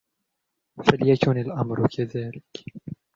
[0.83, 2.43] فليكن الأمر كذلك!